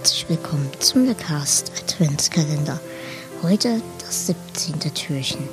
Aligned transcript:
Herzlich 0.00 0.30
willkommen 0.30 0.70
zum 0.78 1.04
Lecast 1.04 1.70
Adventskalender. 1.78 2.80
Heute 3.42 3.82
das 3.98 4.28
17. 4.28 4.80
Türchen. 4.94 5.46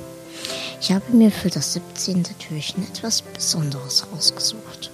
Ich 0.80 0.90
habe 0.90 1.04
mir 1.12 1.30
für 1.30 1.50
das 1.50 1.74
17. 1.74 2.24
Türchen 2.38 2.82
etwas 2.84 3.20
Besonderes 3.20 4.06
rausgesucht. 4.10 4.90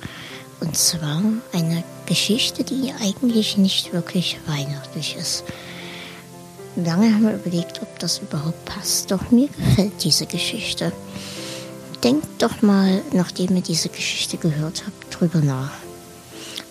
Und 0.59 0.77
zwar 0.77 1.23
eine 1.53 1.85
Geschichte, 2.07 2.65
die 2.65 2.93
eigentlich 3.01 3.57
nicht 3.57 3.93
wirklich 3.93 4.41
weihnachtlich 4.47 5.15
ist. 5.17 5.45
Lange 6.75 7.15
haben 7.15 7.23
wir 7.23 7.37
überlegt, 7.37 7.81
ob 7.81 7.97
das 8.01 8.19
überhaupt 8.19 8.65
passt, 8.65 9.13
doch 9.13 9.31
mir 9.31 9.47
gefällt 9.47 10.03
diese 10.03 10.27
Geschichte. 10.27 10.91
Denkt 12.03 12.43
doch 12.43 12.61
mal, 12.61 13.03
nachdem 13.13 13.55
ihr 13.55 13.63
diese 13.63 13.89
Geschichte 13.89 14.37
gehört 14.37 14.83
habt, 14.85 15.21
drüber 15.21 15.39
nach. 15.39 15.71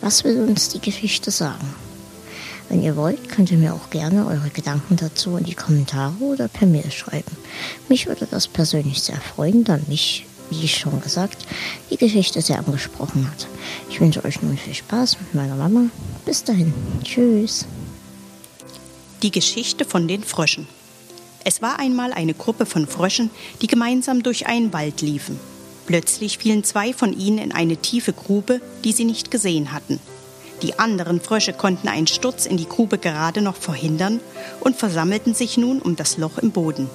Was 0.02 0.26
will 0.26 0.42
uns 0.42 0.68
die 0.68 0.82
Geschichte 0.82 1.32
sagen? 1.32 1.74
Wenn 2.74 2.82
ihr 2.82 2.96
wollt, 2.96 3.30
könnt 3.30 3.52
ihr 3.52 3.60
mir 3.60 3.76
auch 3.76 3.92
gerne 3.92 4.26
eure 4.26 4.50
Gedanken 4.50 4.96
dazu 4.96 5.38
in 5.38 5.44
die 5.44 5.54
Kommentare 5.54 6.16
oder 6.22 6.48
per 6.48 6.66
Mail 6.66 6.90
schreiben. 6.90 7.38
Mich 7.88 8.08
würde 8.08 8.26
das 8.26 8.48
persönlich 8.48 9.00
sehr 9.00 9.22
freuen, 9.22 9.64
da 9.64 9.78
mich, 9.88 10.26
wie 10.50 10.68
schon 10.68 11.00
gesagt, 11.00 11.46
die 11.92 11.98
Geschichte 11.98 12.42
sehr 12.42 12.58
angesprochen 12.58 13.30
hat. 13.30 13.46
Ich 13.92 14.02
wünsche 14.02 14.26
euch 14.26 14.42
nun 14.42 14.58
viel 14.58 14.74
Spaß 14.74 15.20
mit 15.20 15.36
meiner 15.36 15.56
Mama. 15.56 15.82
Bis 16.26 16.44
dahin. 16.44 16.74
Tschüss. 17.04 17.68
Die 19.22 19.30
Geschichte 19.30 19.86
von 19.86 20.08
den 20.08 20.24
Fröschen. 20.24 20.68
Es 21.44 21.62
war 21.62 21.78
einmal 21.78 22.12
eine 22.12 22.34
Gruppe 22.34 22.66
von 22.66 22.88
Fröschen, 22.88 23.30
die 23.62 23.68
gemeinsam 23.68 24.24
durch 24.24 24.48
einen 24.48 24.74
Wald 24.74 25.02
liefen. 25.02 25.40
Plötzlich 25.86 26.40
fielen 26.40 26.64
zwei 26.64 26.92
von 26.92 27.14
ihnen 27.16 27.38
in 27.38 27.52
eine 27.52 27.78
tiefe 27.78 28.14
Grube, 28.14 28.62
die 28.84 28.94
sie 28.94 29.06
nicht 29.06 29.30
gesehen 29.30 29.74
hatten. 29.74 30.00
Die 30.64 30.80
anderen 30.80 31.22
Frösche 31.22 31.54
konnten 31.54 31.88
einen 31.88 32.08
Sturz 32.08 32.48
in 32.48 32.58
die 32.58 32.68
Grube 32.68 32.98
gerade 32.98 33.42
noch 33.42 33.56
verhindern 33.56 34.20
und 34.62 34.76
versammelten 34.76 35.36
sich 35.36 35.58
nun 35.58 35.80
um 35.82 35.96
das 35.96 36.18
Loch 36.18 36.40
im 36.40 36.52
Boden. 36.52 36.90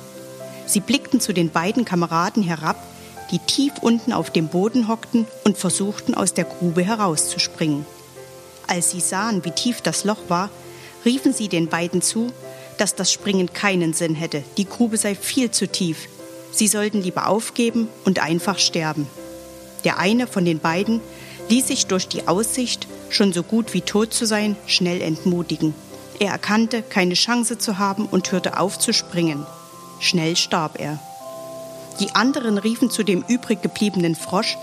Sie 0.66 0.80
blickten 0.80 1.20
zu 1.20 1.32
den 1.32 1.50
beiden 1.50 1.84
Kameraden 1.84 2.42
herab, 2.42 2.82
die 3.30 3.38
tief 3.38 3.74
unten 3.80 4.12
auf 4.12 4.30
dem 4.30 4.48
Boden 4.48 4.88
hockten 4.88 5.26
und 5.44 5.56
versuchten 5.56 6.14
aus 6.14 6.34
der 6.34 6.44
Grube 6.44 6.82
herauszuspringen. 6.82 7.86
Als 8.66 8.90
sie 8.90 9.00
sahen, 9.00 9.44
wie 9.44 9.52
tief 9.52 9.82
das 9.82 10.04
Loch 10.04 10.28
war, 10.28 10.50
riefen 11.04 11.32
sie 11.32 11.48
den 11.48 11.68
beiden 11.68 12.02
zu, 12.02 12.32
dass 12.78 12.94
das 12.94 13.12
Springen 13.12 13.52
keinen 13.52 13.92
Sinn 13.92 14.14
hätte, 14.14 14.42
die 14.56 14.68
Grube 14.68 14.96
sei 14.96 15.14
viel 15.14 15.50
zu 15.50 15.68
tief, 15.68 16.08
Sie 16.50 16.66
sollten 16.66 17.02
lieber 17.02 17.28
aufgeben 17.28 17.88
und 18.04 18.20
einfach 18.20 18.58
sterben. 18.58 19.06
Der 19.84 19.98
eine 19.98 20.26
von 20.26 20.44
den 20.44 20.58
beiden 20.58 21.00
ließ 21.48 21.68
sich 21.68 21.86
durch 21.86 22.08
die 22.08 22.26
Aussicht, 22.26 22.88
schon 23.10 23.32
so 23.32 23.42
gut 23.42 23.74
wie 23.74 23.80
tot 23.80 24.12
zu 24.12 24.26
sein, 24.26 24.56
schnell 24.66 25.00
entmutigen. 25.00 25.74
Er 26.20 26.32
erkannte, 26.32 26.82
keine 26.82 27.14
Chance 27.14 27.58
zu 27.58 27.78
haben 27.78 28.06
und 28.06 28.32
hörte 28.32 28.58
auf 28.58 28.78
zu 28.78 28.92
springen. 28.92 29.46
Schnell 30.00 30.36
starb 30.36 30.80
er. 30.80 30.98
Die 32.00 32.14
anderen 32.14 32.58
riefen 32.58 32.90
zu 32.90 33.02
dem 33.02 33.24
übrig 33.26 33.62
gebliebenen 33.62 34.14
Frosch, 34.14 34.56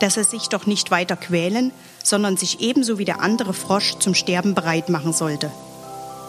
dass 0.00 0.16
er 0.16 0.24
sich 0.24 0.48
doch 0.48 0.66
nicht 0.66 0.90
weiter 0.90 1.16
quälen, 1.16 1.72
sondern 2.02 2.36
sich 2.36 2.60
ebenso 2.60 2.98
wie 2.98 3.04
der 3.04 3.20
andere 3.20 3.52
Frosch 3.52 3.96
zum 3.98 4.14
Sterben 4.14 4.54
bereit 4.54 4.88
machen 4.88 5.12
sollte. 5.12 5.50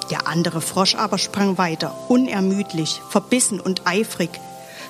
Der 0.10 0.28
andere 0.28 0.62
Frosch 0.62 0.96
aber 0.96 1.18
sprang 1.18 1.58
weiter, 1.58 1.94
unermüdlich, 2.08 3.02
verbissen 3.10 3.60
und 3.60 3.86
eifrig, 3.86 4.30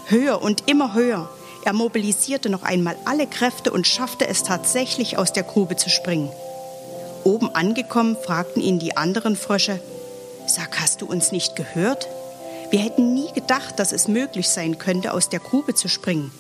Höher 0.10 0.42
und 0.42 0.70
immer 0.70 0.94
höher. 0.94 1.30
Er 1.66 1.74
mobilisierte 1.74 2.50
noch 2.50 2.64
einmal 2.64 2.96
alle 3.04 3.28
Kräfte 3.28 3.72
und 3.72 3.88
schaffte 3.88 4.26
es 4.26 4.44
tatsächlich 4.44 5.18
aus 5.18 5.34
der 5.34 5.44
Grube 5.44 5.76
zu 5.76 5.90
springen. 5.90 6.30
Oben 7.28 7.54
angekommen, 7.54 8.16
fragten 8.16 8.62
ihn 8.62 8.80
die 8.80 8.96
anderen 8.96 9.36
Frösche, 9.36 9.82
Sag, 10.48 10.80
hast 10.80 11.02
du 11.02 11.08
uns 11.08 11.34
nicht 11.34 11.58
gehört? 11.58 12.08
Wir 12.70 12.80
hätten 12.80 13.14
nie 13.14 13.30
gedacht, 13.34 13.80
dass 13.80 13.92
es 13.92 14.08
möglich 14.08 14.48
sein 14.48 14.78
könnte, 14.78 15.12
aus 15.12 15.28
der 15.28 15.42
Grube 15.42 15.76
zu 15.76 15.90
springen. 15.90 16.32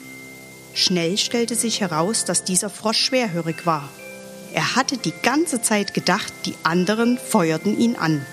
Schnell 0.74 1.18
stellte 1.18 1.56
sich 1.56 1.82
heraus, 1.82 2.24
dass 2.24 2.46
dieser 2.46 2.70
Frosch 2.70 3.00
schwerhörig 3.00 3.66
war. 3.66 3.90
Er 4.54 4.78
hatte 4.78 4.96
die 4.96 5.12
ganze 5.24 5.62
Zeit 5.62 5.94
gedacht, 5.94 6.32
die 6.46 6.56
anderen 6.64 7.18
feuerten 7.18 7.78
ihn 7.78 7.98
an. 7.98 8.26